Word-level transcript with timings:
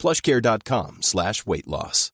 plushcare.com 0.00 1.04
slash 1.04 1.44
weight 1.44 1.68
loss. 1.68 2.08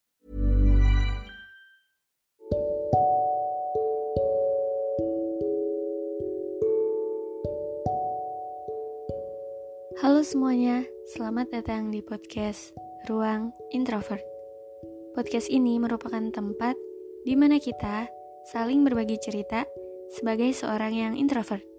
Halo 9.97 10.21
semuanya, 10.21 10.85
selamat 11.17 11.57
datang 11.57 11.89
di 11.89 12.05
podcast 12.05 12.77
Ruang 13.09 13.55
Introvert. 13.73 14.21
Podcast 15.17 15.49
ini 15.49 15.81
merupakan 15.81 16.21
tempat 16.29 16.77
di 17.25 17.33
mana 17.33 17.57
kita 17.57 18.05
saling 18.53 18.85
berbagi 18.85 19.17
cerita 19.17 19.65
sebagai 20.13 20.53
seorang 20.53 20.93
yang 20.93 21.15
introvert. 21.17 21.76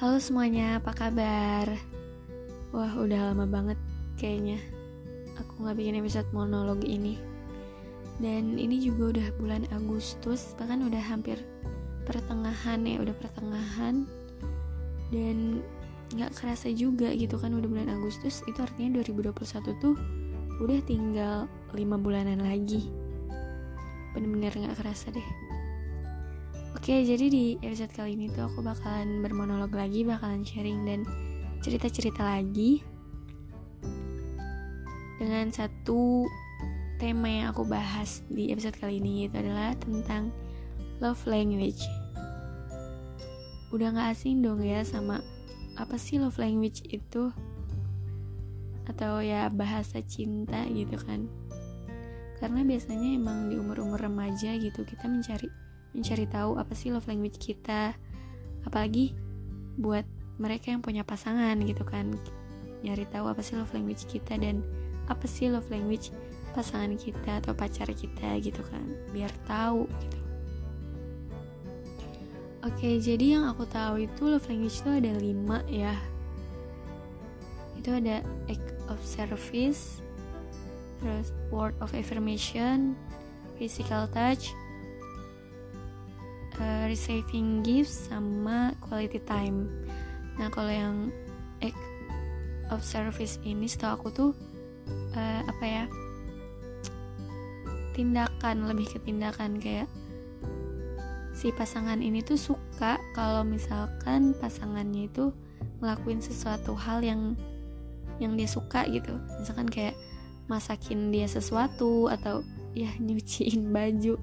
Halo 0.00 0.16
semuanya, 0.16 0.80
apa 0.80 0.96
kabar? 0.96 1.76
Wah, 2.72 2.88
udah 2.96 3.36
lama 3.36 3.44
banget 3.44 3.76
kayaknya 4.16 4.56
aku 5.36 5.60
nggak 5.60 5.76
bikin 5.76 6.00
episode 6.00 6.24
monolog 6.32 6.80
ini. 6.88 7.20
Dan 8.16 8.56
ini 8.56 8.80
juga 8.80 9.12
udah 9.12 9.28
bulan 9.36 9.68
Agustus, 9.68 10.56
bahkan 10.56 10.88
udah 10.88 11.04
hampir 11.04 11.44
pertengahan 12.08 12.80
ya, 12.80 12.96
udah 12.96 13.12
pertengahan. 13.12 14.08
Dan 15.12 15.60
nggak 16.16 16.32
kerasa 16.32 16.72
juga 16.72 17.12
gitu 17.12 17.36
kan 17.36 17.52
udah 17.52 17.68
bulan 17.68 17.92
Agustus, 17.92 18.40
itu 18.48 18.56
artinya 18.56 19.04
2021 19.04 19.84
tuh 19.84 20.00
udah 20.64 20.80
tinggal 20.88 21.44
5 21.76 21.76
bulanan 22.00 22.40
lagi. 22.40 22.88
Bener-bener 24.16 24.64
nggak 24.64 24.80
kerasa 24.80 25.12
deh. 25.12 25.49
Oke, 26.70 27.02
jadi 27.02 27.26
di 27.26 27.58
episode 27.66 27.90
kali 27.90 28.14
ini 28.14 28.30
tuh 28.30 28.46
aku 28.46 28.62
bakalan 28.62 29.26
bermonolog 29.26 29.74
lagi, 29.74 30.06
bakalan 30.06 30.46
sharing 30.46 30.86
dan 30.86 31.02
cerita-cerita 31.66 32.22
lagi 32.22 32.78
dengan 35.18 35.50
satu 35.50 36.30
tema 37.02 37.26
yang 37.26 37.46
aku 37.50 37.66
bahas 37.66 38.22
di 38.30 38.54
episode 38.54 38.78
kali 38.78 39.02
ini 39.02 39.26
itu 39.26 39.34
adalah 39.34 39.74
tentang 39.82 40.30
love 41.02 41.18
language. 41.26 41.82
Udah 43.74 43.90
gak 43.90 44.14
asing 44.14 44.38
dong 44.38 44.62
ya 44.62 44.86
sama 44.86 45.18
apa 45.74 45.98
sih 45.98 46.22
love 46.22 46.38
language 46.38 46.86
itu? 46.86 47.34
Atau 48.86 49.26
ya 49.26 49.50
bahasa 49.50 49.98
cinta 50.06 50.62
gitu 50.70 50.94
kan? 51.02 51.26
Karena 52.38 52.62
biasanya 52.62 53.10
emang 53.18 53.50
di 53.50 53.58
umur-umur 53.58 54.06
remaja 54.06 54.54
gitu 54.54 54.86
kita 54.86 55.10
mencari 55.10 55.59
mencari 55.96 56.26
tahu 56.26 56.56
apa 56.56 56.72
sih 56.76 56.92
love 56.94 57.06
language 57.10 57.38
kita. 57.38 57.94
Apalagi 58.66 59.16
buat 59.80 60.04
mereka 60.40 60.72
yang 60.72 60.80
punya 60.84 61.02
pasangan 61.04 61.56
gitu 61.64 61.82
kan. 61.84 62.14
Nyari 62.80 63.04
tahu 63.12 63.28
apa 63.28 63.40
sih 63.44 63.56
love 63.56 63.72
language 63.76 64.08
kita 64.08 64.40
dan 64.40 64.64
apa 65.10 65.26
sih 65.26 65.50
love 65.50 65.68
language 65.68 66.14
pasangan 66.56 66.94
kita 66.98 67.44
atau 67.44 67.52
pacar 67.52 67.90
kita 67.92 68.38
gitu 68.40 68.62
kan. 68.70 68.84
Biar 69.12 69.30
tahu 69.44 69.84
gitu. 69.86 70.18
Oke 72.60 73.00
jadi 73.00 73.40
yang 73.40 73.44
aku 73.48 73.64
tahu 73.64 74.04
itu 74.04 74.22
love 74.28 74.44
language 74.48 74.80
itu 74.80 74.90
ada 74.92 75.12
lima 75.16 75.64
ya. 75.68 75.96
Itu 77.80 77.96
ada 77.96 78.20
act 78.48 78.76
of 78.92 79.00
service 79.00 80.04
terus 81.00 81.32
word 81.48 81.72
of 81.80 81.96
affirmation 81.96 82.92
physical 83.56 84.04
touch 84.12 84.52
uh, 86.60 86.84
receiving 86.86 87.64
gifts 87.64 88.12
sama 88.12 88.76
quality 88.84 89.18
time. 89.24 89.66
Nah 90.36 90.52
kalau 90.52 90.70
yang 90.70 90.96
act 91.64 91.80
of 92.70 92.84
service 92.84 93.40
ini 93.42 93.66
setahu 93.66 93.92
aku 93.96 94.08
tuh 94.12 94.30
uh, 95.16 95.40
apa 95.48 95.64
ya 95.64 95.84
tindakan 97.96 98.68
lebih 98.70 98.86
ke 98.92 98.98
tindakan. 99.02 99.58
Kayak 99.58 99.88
si 101.34 101.50
pasangan 101.52 102.00
ini 102.00 102.20
tuh 102.20 102.36
suka 102.36 103.00
kalau 103.16 103.42
misalkan 103.42 104.36
pasangannya 104.36 105.08
itu 105.08 105.32
ngelakuin 105.80 106.20
sesuatu 106.20 106.76
hal 106.76 107.00
yang 107.00 107.36
yang 108.20 108.36
dia 108.36 108.48
suka 108.48 108.84
gitu. 108.88 109.16
Misalkan 109.40 109.68
kayak 109.68 109.96
masakin 110.48 111.08
dia 111.08 111.24
sesuatu 111.24 112.08
atau 112.12 112.44
ya 112.76 112.92
nyuciin 113.00 113.72
baju. 113.72 114.16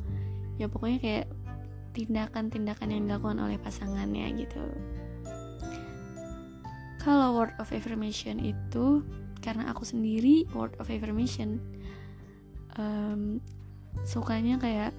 Ya 0.57 0.65
pokoknya 0.65 0.99
kayak 1.01 1.25
tindakan-tindakan 1.97 2.94
yang 2.94 3.02
dilakukan 3.09 3.41
oleh 3.41 3.58
pasangannya 3.58 4.30
gitu. 4.38 4.62
Kalau 7.02 7.34
word 7.34 7.58
of 7.58 7.74
affirmation 7.74 8.38
itu 8.38 9.02
karena 9.41 9.74
aku 9.74 9.81
sendiri 9.81 10.46
word 10.53 10.78
of 10.78 10.94
affirmation 10.94 11.58
um, 12.78 13.41
sukanya 14.06 14.62
kayak 14.62 14.94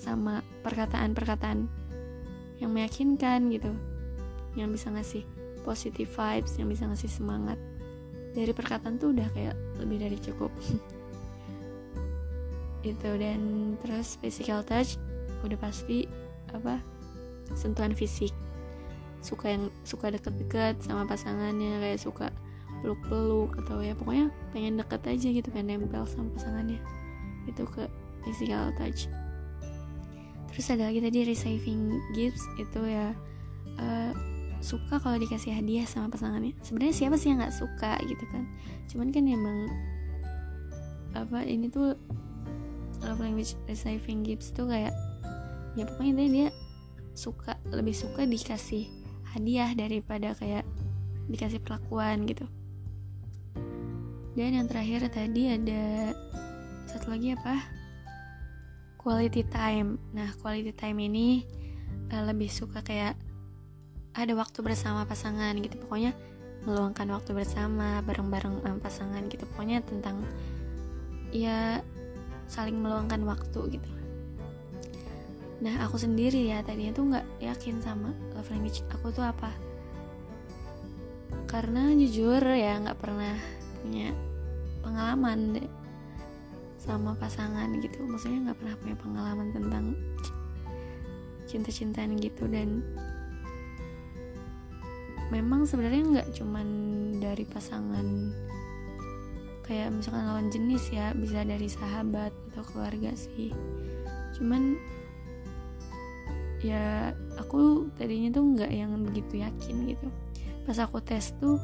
sama 0.00 0.42
perkataan-perkataan 0.66 1.70
yang 2.58 2.70
meyakinkan 2.74 3.46
gitu, 3.54 3.70
yang 4.58 4.74
bisa 4.74 4.90
ngasih 4.90 5.22
positive 5.62 6.10
vibes, 6.10 6.58
yang 6.58 6.66
bisa 6.66 6.90
ngasih 6.90 7.08
semangat. 7.08 7.60
Dari 8.34 8.50
perkataan 8.50 8.98
tuh 8.98 9.14
udah 9.14 9.28
kayak 9.30 9.54
lebih 9.78 10.02
dari 10.02 10.18
cukup. 10.18 10.50
itu 12.80 13.10
dan 13.20 13.76
terus 13.84 14.16
physical 14.16 14.64
touch 14.64 14.96
udah 15.44 15.58
pasti 15.60 16.06
apa 16.50 16.80
sentuhan 17.54 17.94
fisik. 17.94 18.34
Suka 19.20 19.52
yang 19.52 19.68
suka 19.84 20.08
deket-deket 20.08 20.80
sama 20.80 21.04
pasangannya 21.04 21.76
kayak 21.82 22.00
suka 22.00 22.32
peluk-peluk 22.80 23.60
atau 23.60 23.84
ya 23.84 23.92
pokoknya 23.92 24.32
pengen 24.56 24.80
deket 24.80 25.04
aja 25.04 25.28
gitu 25.28 25.48
kan 25.52 25.68
nempel 25.68 26.08
sama 26.08 26.32
pasangannya. 26.32 26.80
Itu 27.44 27.68
ke 27.68 27.84
physical 28.24 28.72
touch. 28.80 29.08
Terus 30.50 30.66
ada 30.72 30.88
lagi 30.88 31.04
tadi 31.04 31.28
receiving 31.28 32.00
gifts. 32.16 32.42
Itu 32.56 32.80
ya 32.88 33.12
uh, 33.76 34.12
suka 34.64 35.00
kalau 35.00 35.20
dikasih 35.20 35.52
hadiah 35.52 35.84
sama 35.84 36.08
pasangannya. 36.08 36.56
Sebenarnya 36.64 36.94
siapa 36.96 37.16
sih 37.20 37.32
yang 37.32 37.44
nggak 37.44 37.56
suka 37.56 38.00
gitu 38.08 38.24
kan? 38.32 38.48
Cuman 38.88 39.08
kan 39.12 39.24
emang 39.28 39.68
apa 41.12 41.42
ini 41.42 41.66
tuh 41.68 41.98
love 43.02 43.20
language 43.20 43.58
receiving 43.66 44.22
gifts 44.22 44.54
tuh 44.54 44.68
kayak 44.68 44.94
ya 45.78 45.86
pokoknya 45.86 46.10
intinya 46.16 46.30
dia 46.30 46.48
suka 47.14 47.58
lebih 47.70 47.94
suka 47.94 48.26
dikasih 48.26 48.90
hadiah 49.34 49.70
daripada 49.74 50.34
kayak 50.34 50.66
dikasih 51.30 51.62
perlakuan 51.62 52.26
gitu. 52.26 52.46
Dan 54.34 54.56
yang 54.56 54.66
terakhir 54.66 55.10
tadi 55.10 55.54
ada 55.54 56.14
satu 56.86 57.14
lagi 57.14 57.34
apa? 57.34 57.62
Quality 58.98 59.42
time. 59.46 59.98
Nah 60.14 60.34
quality 60.42 60.74
time 60.74 60.98
ini 61.02 61.46
uh, 62.10 62.26
lebih 62.26 62.50
suka 62.50 62.82
kayak 62.82 63.14
ada 64.14 64.32
waktu 64.34 64.58
bersama 64.66 65.06
pasangan 65.06 65.54
gitu. 65.62 65.78
Pokoknya 65.86 66.14
meluangkan 66.66 67.08
waktu 67.14 67.30
bersama 67.32 68.02
bareng-bareng 68.02 68.62
sama 68.62 68.78
pasangan 68.82 69.22
gitu. 69.30 69.46
Pokoknya 69.54 69.82
tentang 69.86 70.26
ya 71.30 71.78
saling 72.50 72.74
meluangkan 72.82 73.22
waktu 73.22 73.78
gitu 73.78 73.99
Nah 75.60 75.84
aku 75.84 76.00
sendiri 76.00 76.48
ya 76.48 76.64
tadinya 76.64 76.92
tuh 76.96 77.04
nggak 77.12 77.26
yakin 77.44 77.84
sama 77.84 78.16
love 78.32 78.48
language 78.48 78.80
aku 78.88 79.12
tuh 79.12 79.24
apa. 79.24 79.52
Karena 81.44 81.92
jujur 81.92 82.40
ya 82.40 82.80
nggak 82.80 82.98
pernah 83.00 83.36
punya 83.84 84.16
pengalaman 84.80 85.60
deh 85.60 85.68
sama 86.80 87.12
pasangan 87.20 87.68
gitu. 87.84 88.00
Maksudnya 88.08 88.50
nggak 88.50 88.58
pernah 88.58 88.76
punya 88.80 88.96
pengalaman 88.96 89.48
tentang 89.52 89.84
cinta-cintaan 91.44 92.16
gitu. 92.16 92.48
Dan 92.48 92.80
memang 95.28 95.68
sebenarnya 95.68 96.02
nggak 96.08 96.28
cuman 96.40 96.68
dari 97.20 97.44
pasangan 97.44 98.06
kayak 99.68 99.94
misalkan 99.94 100.26
lawan 100.26 100.50
jenis 100.50 100.90
ya 100.90 101.14
bisa 101.14 101.46
dari 101.46 101.70
sahabat 101.70 102.34
atau 102.50 102.64
keluarga 102.74 103.14
sih. 103.14 103.54
Cuman 104.34 104.74
ya 106.60 107.16
aku 107.40 107.88
tadinya 107.96 108.28
tuh 108.36 108.44
nggak 108.44 108.70
yang 108.72 108.92
begitu 109.04 109.40
yakin 109.40 109.76
gitu. 109.88 110.08
Pas 110.68 110.76
aku 110.76 111.00
tes 111.00 111.32
tuh 111.40 111.56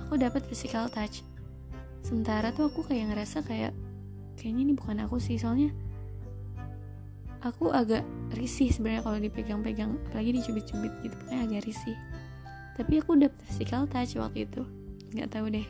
aku 0.00 0.16
dapat 0.16 0.42
physical 0.48 0.88
touch. 0.88 1.22
Sementara 2.00 2.50
tuh 2.50 2.72
aku 2.72 2.80
kayak 2.82 3.12
ngerasa 3.12 3.44
kayak 3.44 3.76
kayaknya 4.40 4.72
ini 4.72 4.72
bukan 4.72 5.04
aku 5.04 5.20
sih 5.20 5.36
soalnya 5.36 5.68
aku 7.40 7.72
agak 7.72 8.04
risih 8.36 8.68
sebenarnya 8.72 9.04
kalau 9.04 9.18
dipegang-pegang 9.20 9.96
apalagi 10.08 10.40
dicubit-cubit 10.40 10.92
gitu 11.04 11.16
kayak 11.28 11.48
agak 11.48 11.62
risih. 11.68 11.96
Tapi 12.76 13.00
aku 13.04 13.20
dapet 13.20 13.36
physical 13.44 13.84
touch 13.88 14.16
waktu 14.16 14.48
itu 14.48 14.64
nggak 15.12 15.28
tahu 15.28 15.52
deh. 15.52 15.68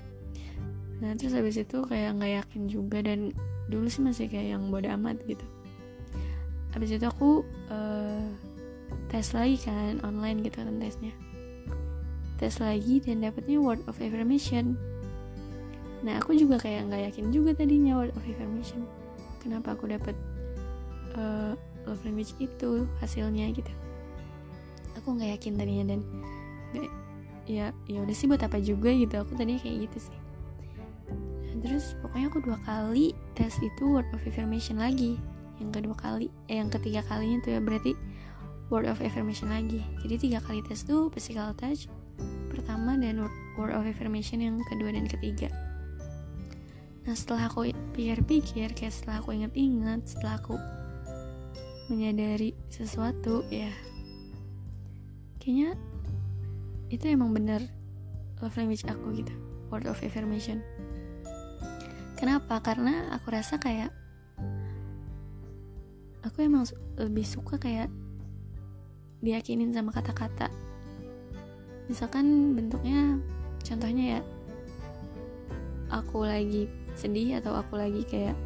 Nah 1.03 1.17
terus 1.19 1.35
habis 1.35 1.59
itu 1.59 1.83
kayak 1.87 2.23
nggak 2.23 2.33
yakin 2.45 2.63
juga 2.71 3.03
dan 3.03 3.35
dulu 3.67 3.87
sih 3.87 4.03
masih 4.03 4.27
kayak 4.31 4.55
yang 4.55 4.71
bodoh 4.71 4.95
amat 4.95 5.19
gitu. 5.27 5.43
Habis 6.71 6.95
itu 6.95 7.07
aku 7.07 7.43
uh, 7.71 8.31
tes 9.11 9.35
lagi 9.35 9.59
kan 9.59 9.99
online 10.07 10.47
gitu 10.47 10.63
kan 10.63 10.79
tesnya. 10.79 11.15
Tes 12.39 12.57
lagi 12.63 13.03
dan 13.03 13.21
dapetnya 13.21 13.59
word 13.59 13.83
of 13.91 13.99
affirmation. 13.99 14.79
Nah 16.01 16.17
aku 16.23 16.33
juga 16.33 16.57
kayak 16.57 16.89
nggak 16.89 17.03
yakin 17.13 17.27
juga 17.35 17.53
tadinya 17.53 17.99
word 17.99 18.15
of 18.15 18.25
affirmation. 18.25 18.87
Kenapa 19.43 19.75
aku 19.77 19.91
dapet 19.91 20.17
uh, 21.19 21.53
love 21.85 22.01
language 22.07 22.33
itu 22.41 22.87
hasilnya 23.03 23.51
gitu. 23.53 23.73
Aku 25.01 25.17
nggak 25.17 25.37
yakin 25.41 25.59
tadinya 25.59 25.85
dan 25.97 26.01
gak, 26.73 26.91
ya 27.51 27.67
ya 27.91 27.99
udah 28.01 28.15
sih 28.17 28.31
buat 28.31 28.41
apa 28.41 28.63
juga 28.63 28.95
gitu. 28.95 29.21
Aku 29.21 29.37
tadinya 29.37 29.61
kayak 29.61 29.91
gitu 29.91 30.09
sih. 30.09 30.19
Nah, 31.51 31.57
terus 31.61 31.99
pokoknya 32.01 32.27
aku 32.31 32.39
dua 32.47 32.59
kali 32.65 33.13
tes 33.37 33.59
itu 33.61 33.85
word 33.85 34.09
of 34.17 34.23
affirmation 34.25 34.81
lagi. 34.81 35.21
Yang 35.61 35.83
kedua 35.83 35.97
kali 36.01 36.27
eh 36.49 36.57
yang 36.57 36.73
ketiga 36.73 37.05
kalinya 37.05 37.37
tuh 37.45 37.53
ya 37.53 37.61
berarti 37.61 37.93
word 38.71 38.87
of 38.87 39.03
affirmation 39.03 39.51
lagi. 39.51 39.83
Jadi 40.01 40.31
tiga 40.31 40.39
kali 40.41 40.63
tes 40.63 40.87
tuh 40.87 41.11
physical 41.11 41.53
touch 41.59 41.91
pertama 42.49 42.95
dan 42.97 43.27
word 43.59 43.75
of 43.75 43.85
affirmation 43.85 44.39
yang 44.41 44.63
kedua 44.71 44.95
dan 44.95 45.11
ketiga. 45.11 45.51
Nah 47.05 47.15
setelah 47.19 47.51
aku 47.51 47.75
pikir-pikir 47.93 48.73
kayak 48.73 48.95
setelah 48.95 49.19
aku 49.19 49.35
inget-inget 49.35 50.07
setelah 50.07 50.39
aku 50.39 50.57
menyadari 51.91 52.55
sesuatu 52.71 53.43
ya 53.51 53.75
kayaknya 55.43 55.75
itu 56.87 57.11
emang 57.11 57.35
bener 57.35 57.67
love 58.39 58.55
language 58.55 58.87
aku 58.87 59.11
gitu 59.19 59.35
word 59.75 59.91
of 59.91 59.99
affirmation. 60.03 60.63
Kenapa? 62.15 62.61
Karena 62.61 63.11
aku 63.17 63.33
rasa 63.33 63.57
kayak 63.57 63.91
aku 66.21 66.45
emang 66.45 66.69
lebih 67.01 67.25
suka 67.25 67.57
kayak 67.57 67.89
diyakinin 69.21 69.73
sama 69.73 69.93
kata-kata. 69.93 70.49
Misalkan 71.89 72.57
bentuknya 72.57 73.21
contohnya 73.65 74.19
ya 74.19 74.21
aku 75.93 76.25
lagi 76.25 76.71
sedih 76.97 77.41
atau 77.43 77.57
aku 77.59 77.77
lagi 77.77 78.03
kayak 78.09 78.37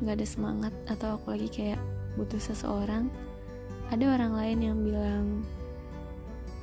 nggak 0.00 0.16
ada 0.16 0.26
semangat 0.26 0.74
atau 0.88 1.16
aku 1.20 1.36
lagi 1.36 1.48
kayak 1.48 1.80
butuh 2.16 2.40
seseorang 2.40 3.12
ada 3.90 4.04
orang 4.06 4.32
lain 4.38 4.58
yang 4.62 4.76
bilang 4.80 5.24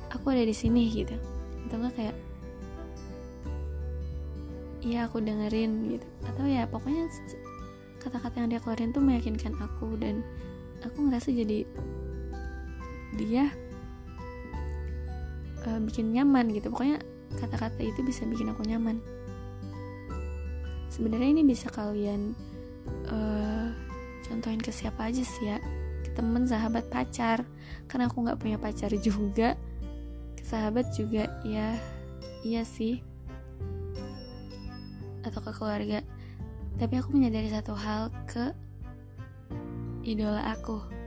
aku 0.08 0.32
ada 0.32 0.42
di 0.44 0.56
sini 0.56 0.88
gitu. 0.88 1.14
Atau 1.68 1.76
enggak 1.84 1.94
kayak 2.00 2.16
iya 4.80 5.04
aku 5.04 5.20
dengerin 5.20 5.98
gitu. 5.98 6.06
Atau 6.24 6.48
ya 6.48 6.64
pokoknya 6.64 7.04
kata-kata 8.00 8.40
yang 8.40 8.48
dia 8.48 8.60
keluarin 8.62 8.94
tuh 8.94 9.04
meyakinkan 9.04 9.52
aku 9.60 9.98
dan 10.00 10.24
aku 10.80 11.10
ngerasa 11.10 11.34
jadi 11.34 11.66
dia 13.18 13.50
uh, 15.66 15.80
bikin 15.82 16.14
nyaman 16.14 16.54
gitu. 16.54 16.70
Pokoknya 16.70 17.02
kata-kata 17.36 17.82
itu 17.82 18.00
bisa 18.06 18.22
bikin 18.24 18.54
aku 18.54 18.62
nyaman. 18.64 19.02
Sebenarnya 20.88 21.30
ini 21.34 21.42
bisa 21.44 21.68
kalian 21.68 22.32
uh, 23.10 23.68
contohin 24.24 24.62
ke 24.62 24.70
siapa 24.70 25.10
aja 25.10 25.22
sih 25.22 25.50
ya? 25.50 25.58
Ke 26.06 26.10
temen 26.14 26.46
sahabat 26.46 26.86
pacar. 26.88 27.42
Karena 27.90 28.08
aku 28.08 28.24
nggak 28.24 28.40
punya 28.40 28.56
pacar 28.56 28.94
juga. 28.96 29.58
Sahabat 30.40 30.94
juga 30.96 31.28
ya 31.44 31.76
iya 32.46 32.62
sih. 32.64 33.04
Atau 35.26 35.44
ke 35.44 35.52
keluarga. 35.52 36.00
Tapi 36.78 36.94
aku 36.94 37.10
menyadari 37.12 37.50
satu 37.50 37.74
hal 37.74 38.08
ke 38.30 38.54
idola 40.06 40.40
aku 40.56 40.97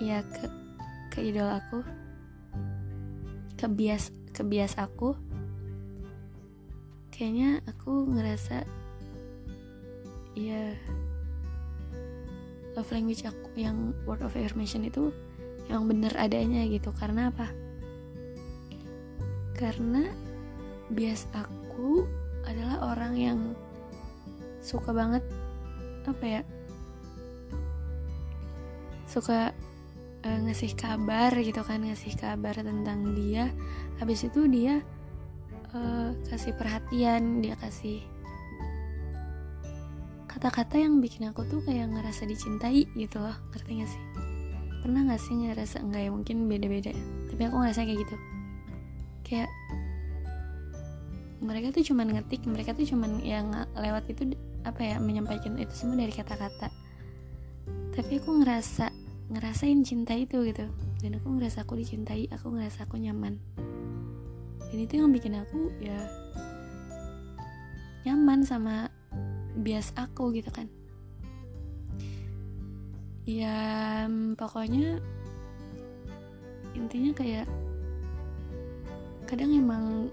iya 0.00 0.22
ke 0.24 0.46
ke 1.12 1.18
idola 1.24 1.60
aku. 1.60 1.80
Ke 3.56 3.66
bias 3.70 4.12
ke 4.32 4.44
bias 4.44 4.76
aku. 4.76 5.16
Kayaknya 7.12 7.64
aku 7.64 8.04
ngerasa 8.12 8.68
ya 10.36 10.76
love 12.76 12.92
language 12.92 13.24
aku 13.24 13.48
yang 13.56 13.96
word 14.04 14.20
of 14.20 14.36
affirmation 14.36 14.84
itu 14.84 15.08
yang 15.72 15.88
bener 15.88 16.12
adanya 16.20 16.68
gitu. 16.68 16.92
Karena 16.92 17.32
apa? 17.32 17.48
Karena 19.56 20.12
bias 20.92 21.24
aku 21.32 22.04
adalah 22.44 22.94
orang 22.94 23.14
yang 23.16 23.38
suka 24.62 24.90
banget 24.90 25.22
apa 26.06 26.24
ya 26.26 26.42
suka 29.06 29.50
uh, 30.26 30.38
ngasih 30.42 30.74
kabar 30.74 31.30
gitu 31.38 31.62
kan 31.62 31.78
ngasih 31.86 32.18
kabar 32.18 32.58
tentang 32.58 33.14
dia. 33.14 33.54
Habis 34.02 34.26
itu 34.26 34.50
dia 34.50 34.82
uh, 35.70 36.10
kasih 36.26 36.52
perhatian 36.58 37.40
dia 37.40 37.54
kasih 37.56 38.02
kata-kata 40.36 40.76
yang 40.76 41.00
bikin 41.00 41.32
aku 41.32 41.48
tuh 41.48 41.64
kayak 41.64 41.88
ngerasa 41.88 42.28
dicintai 42.28 42.84
gitu 42.92 43.16
loh 43.16 43.32
ngerti 43.56 43.80
gak 43.80 43.88
sih? 43.88 44.02
Pernah 44.84 45.08
gak 45.08 45.22
sih 45.24 45.32
ngerasa 45.32 45.80
enggak 45.80 46.02
ya 46.04 46.10
mungkin 46.12 46.36
beda-beda 46.44 46.92
tapi 47.32 47.42
aku 47.48 47.56
ngerasa 47.56 47.80
kayak 47.88 48.00
gitu. 48.04 48.16
Kayak 49.24 49.50
mereka 51.40 51.72
tuh 51.72 51.84
cuman 51.88 52.06
ngetik 52.20 52.44
mereka 52.44 52.76
tuh 52.76 52.84
cuman 52.84 53.24
yang 53.24 53.48
lewat 53.80 54.12
itu 54.12 54.36
apa 54.68 54.80
ya 54.84 54.96
menyampaikan 55.00 55.56
itu 55.56 55.72
semua 55.72 56.04
dari 56.04 56.12
kata-kata. 56.12 56.68
Tapi 57.96 58.12
aku 58.20 58.44
ngerasa 58.44 59.05
ngerasain 59.30 59.82
cinta 59.82 60.14
itu 60.14 60.42
gitu. 60.46 60.66
Dan 61.02 61.18
aku 61.18 61.36
ngerasa 61.36 61.66
aku 61.66 61.78
dicintai 61.78 62.30
aku 62.30 62.54
ngerasa 62.54 62.86
aku 62.86 62.96
nyaman. 62.98 63.38
Dan 64.70 64.78
itu 64.82 64.98
yang 64.98 65.10
bikin 65.14 65.38
aku 65.38 65.70
ya 65.82 65.98
nyaman 68.06 68.46
sama 68.46 68.90
bias 69.58 69.90
aku 69.98 70.30
gitu 70.34 70.50
kan. 70.54 70.70
Ya 73.26 74.06
pokoknya 74.38 75.02
intinya 76.78 77.10
kayak 77.16 77.46
kadang 79.26 79.50
emang 79.50 80.06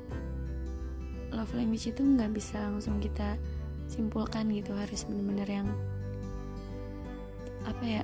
love 1.29 1.53
language 1.53 1.93
itu 1.93 2.01
nggak 2.01 2.33
bisa 2.33 2.57
langsung 2.57 2.97
kita 2.97 3.37
simpulkan 3.85 4.49
gitu 4.49 4.73
harus 4.73 5.05
bener-bener 5.05 5.45
yang 5.45 5.69
apa 7.69 7.85
ya 7.85 8.03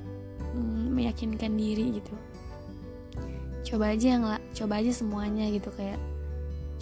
meyakinkan 0.99 1.55
diri 1.55 2.03
gitu. 2.03 2.15
Coba 3.63 3.95
aja 3.95 4.19
yang 4.19 4.27
lah 4.27 4.41
coba 4.51 4.83
aja 4.83 4.91
semuanya 4.91 5.47
gitu 5.47 5.71
kayak 5.71 5.95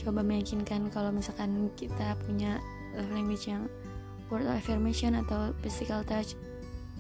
coba 0.02 0.26
meyakinkan 0.26 0.90
kalau 0.90 1.14
misalkan 1.14 1.70
kita 1.78 2.18
punya 2.26 2.58
love 2.98 3.14
language 3.14 3.46
yang 3.46 3.70
word 4.34 4.50
of 4.50 4.58
affirmation 4.58 5.14
atau 5.14 5.54
physical 5.62 6.02
touch 6.02 6.34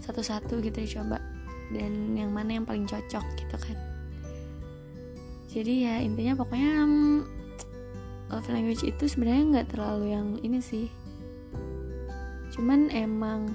satu-satu 0.05 0.61
gitu 0.61 1.01
coba. 1.01 1.17
Dan 1.73 2.15
yang 2.15 2.31
mana 2.31 2.61
yang 2.61 2.65
paling 2.69 2.85
cocok 2.85 3.25
gitu 3.35 3.57
kan. 3.57 3.77
Jadi 5.51 5.89
ya 5.89 5.99
intinya 5.99 6.37
pokoknya 6.37 6.71
um, 6.85 7.25
love 8.29 8.47
language 8.51 8.85
itu 8.85 9.03
sebenarnya 9.09 9.43
nggak 9.57 9.67
terlalu 9.73 10.05
yang 10.13 10.27
ini 10.45 10.59
sih. 10.61 10.87
Cuman 12.55 12.93
emang 12.93 13.51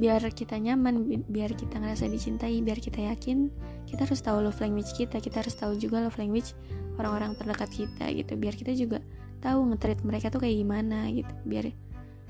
biar 0.00 0.24
kita 0.32 0.56
nyaman 0.56 1.04
biar 1.28 1.52
kita 1.52 1.76
ngerasa 1.76 2.08
dicintai 2.08 2.64
biar 2.64 2.80
kita 2.80 3.04
yakin 3.04 3.52
kita 3.84 4.08
harus 4.08 4.24
tahu 4.24 4.40
love 4.40 4.56
language 4.64 4.96
kita 4.96 5.20
kita 5.20 5.44
harus 5.44 5.52
tahu 5.52 5.76
juga 5.76 6.00
love 6.00 6.16
language 6.16 6.56
orang-orang 7.00 7.32
terdekat 7.32 7.70
kita 7.72 8.04
gitu. 8.12 8.32
Biar 8.36 8.52
kita 8.52 8.76
juga 8.76 9.00
tahu 9.40 9.72
ngetreat 9.72 10.04
mereka 10.04 10.28
tuh 10.28 10.44
kayak 10.44 10.60
gimana 10.60 11.08
gitu. 11.08 11.32
Biar 11.48 11.72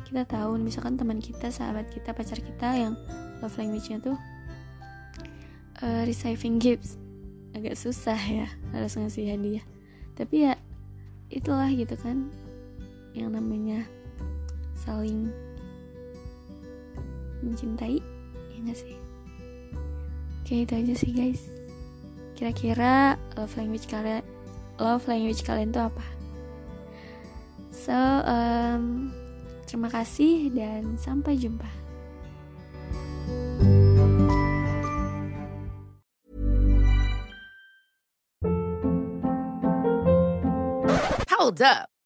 kita 0.06 0.22
tahu 0.30 0.62
misalkan 0.62 0.94
teman 0.94 1.18
kita 1.18 1.50
sahabat 1.50 1.90
kita 1.90 2.14
pacar 2.14 2.38
kita 2.38 2.78
yang 2.78 2.94
love 3.42 3.54
language-nya 3.58 3.98
tuh 3.98 4.16
uh, 5.82 6.02
receiving 6.06 6.62
gifts. 6.62 6.94
Agak 7.50 7.74
susah 7.74 8.16
ya 8.16 8.46
harus 8.70 8.94
ngasih 8.94 9.34
hadiah. 9.34 9.66
Tapi 10.14 10.46
ya 10.46 10.54
itulah 11.34 11.66
gitu 11.74 11.98
kan 11.98 12.30
yang 13.10 13.34
namanya 13.34 13.82
saling 14.78 15.34
mencintai 17.42 17.98
ya 18.52 18.58
gak 18.64 18.78
sih 18.78 18.96
Oke 20.50 20.66
itu 20.66 20.74
aja 20.74 20.94
sih 20.98 21.14
guys. 21.14 21.46
Kira-kira 22.34 23.14
love 23.38 23.54
language 23.54 23.86
kalian 23.86 24.26
love 24.82 25.06
language 25.06 25.46
kalian 25.46 25.70
tuh 25.70 25.86
apa? 25.86 26.02
So 27.70 27.94
um, 28.26 29.14
terima 29.62 29.86
kasih 29.94 30.50
dan 30.50 30.98
sampai 30.98 31.38
jumpa. 31.38 31.70
Hold 41.30 41.62
up. 41.62 41.99